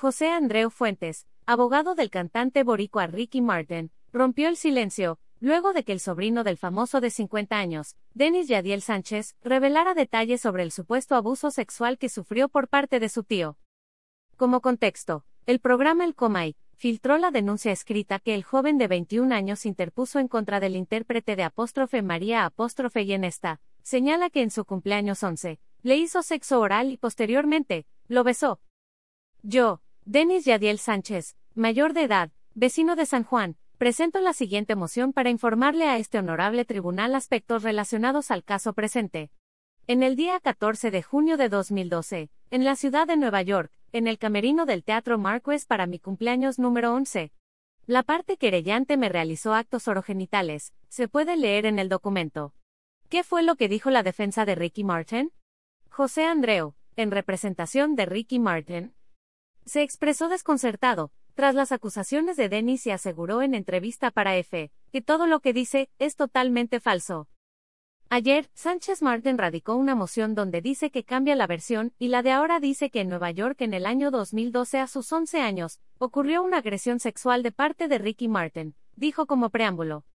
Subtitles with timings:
[0.00, 5.90] José Andreu Fuentes, abogado del cantante boricua Ricky Martin, rompió el silencio, luego de que
[5.90, 11.16] el sobrino del famoso de 50 años, Denis Yadiel Sánchez, revelara detalles sobre el supuesto
[11.16, 13.58] abuso sexual que sufrió por parte de su tío.
[14.36, 19.34] Como contexto, el programa El Comay filtró la denuncia escrita que el joven de 21
[19.34, 24.42] años interpuso en contra del intérprete de apóstrofe María apóstrofe y en esta, señala que
[24.42, 28.60] en su cumpleaños 11, le hizo sexo oral y posteriormente, lo besó.
[29.42, 29.80] Yo,
[30.10, 35.28] Denis Yadiel Sánchez, mayor de edad, vecino de San Juan, presento la siguiente moción para
[35.28, 39.30] informarle a este honorable tribunal aspectos relacionados al caso presente.
[39.86, 44.06] En el día 14 de junio de 2012, en la ciudad de Nueva York, en
[44.06, 47.30] el camerino del Teatro Marquess para mi cumpleaños número 11.
[47.84, 52.54] La parte querellante me realizó actos orogenitales, se puede leer en el documento.
[53.10, 55.32] ¿Qué fue lo que dijo la defensa de Ricky Martin?
[55.90, 58.94] José Andreu, en representación de Ricky Martin,
[59.68, 65.02] se expresó desconcertado, tras las acusaciones de Denis y aseguró en entrevista para EFE, que
[65.02, 67.28] todo lo que dice es totalmente falso.
[68.08, 72.32] Ayer, Sánchez Martin radicó una moción donde dice que cambia la versión, y la de
[72.32, 76.42] ahora dice que en Nueva York en el año 2012 a sus 11 años, ocurrió
[76.42, 80.06] una agresión sexual de parte de Ricky Martin, dijo como preámbulo.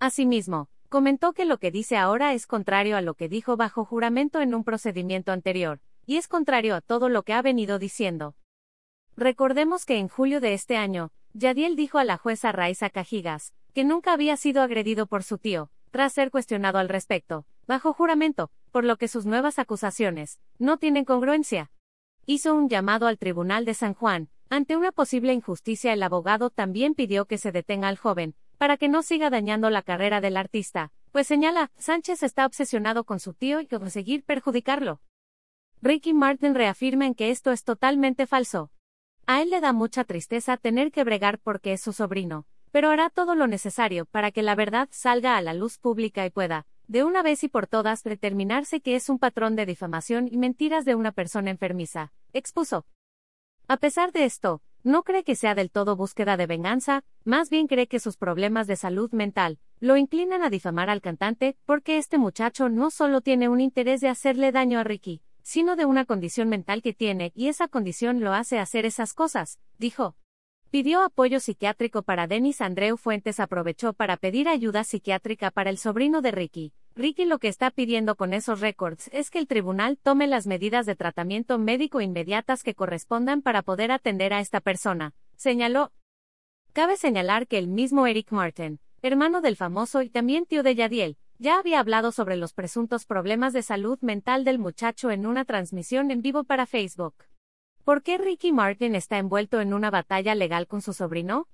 [0.00, 4.40] Asimismo, comentó que lo que dice ahora es contrario a lo que dijo bajo juramento
[4.40, 8.34] en un procedimiento anterior, y es contrario a todo lo que ha venido diciendo.
[9.16, 13.84] Recordemos que en julio de este año, Yadiel dijo a la jueza Raiza Cajigas, que
[13.84, 18.84] nunca había sido agredido por su tío, tras ser cuestionado al respecto, bajo juramento, por
[18.84, 21.70] lo que sus nuevas acusaciones no tienen congruencia.
[22.24, 26.94] Hizo un llamado al Tribunal de San Juan, ante una posible injusticia el abogado también
[26.94, 30.92] pidió que se detenga al joven, para que no siga dañando la carrera del artista,
[31.10, 35.00] pues señala, Sánchez está obsesionado con su tío y conseguir perjudicarlo.
[35.82, 38.70] Ricky Martin reafirma en que esto es totalmente falso.
[39.32, 43.08] A él le da mucha tristeza tener que bregar porque es su sobrino, pero hará
[43.08, 47.02] todo lo necesario para que la verdad salga a la luz pública y pueda, de
[47.02, 50.96] una vez y por todas, determinarse que es un patrón de difamación y mentiras de
[50.96, 52.84] una persona enfermiza, expuso.
[53.68, 57.68] A pesar de esto, no cree que sea del todo búsqueda de venganza, más bien
[57.68, 62.18] cree que sus problemas de salud mental lo inclinan a difamar al cantante, porque este
[62.18, 66.48] muchacho no solo tiene un interés de hacerle daño a Ricky, sino de una condición
[66.48, 70.16] mental que tiene y esa condición lo hace hacer esas cosas, dijo.
[70.70, 76.22] Pidió apoyo psiquiátrico para Denis Andreu Fuentes aprovechó para pedir ayuda psiquiátrica para el sobrino
[76.22, 76.72] de Ricky.
[76.94, 80.86] Ricky lo que está pidiendo con esos récords es que el tribunal tome las medidas
[80.86, 85.92] de tratamiento médico inmediatas que correspondan para poder atender a esta persona, señaló.
[86.72, 91.18] Cabe señalar que el mismo Eric Martin, hermano del famoso y también tío de Yadiel,
[91.38, 96.10] ya había hablado sobre los presuntos problemas de salud mental del muchacho en una transmisión
[96.10, 97.14] en vivo para Facebook.
[97.84, 101.48] ¿Por qué Ricky Martin está envuelto en una batalla legal con su sobrino?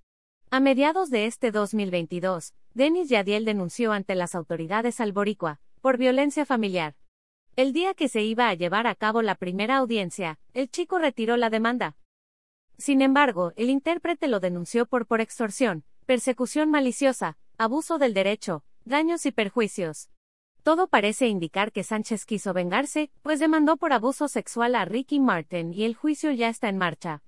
[0.51, 6.97] A mediados de este 2022, Denis Yadiel denunció ante las autoridades alboricua por violencia familiar.
[7.57, 11.37] El día que se iba a llevar a cabo la primera audiencia, el chico retiró
[11.37, 11.97] la demanda.
[12.77, 19.27] Sin embargo, el intérprete lo denunció por por extorsión, persecución maliciosa, abuso del derecho, daños
[19.27, 20.11] y perjuicios.
[20.63, 25.73] Todo parece indicar que Sánchez quiso vengarse, pues demandó por abuso sexual a Ricky Martin
[25.73, 27.23] y el juicio ya está en marcha.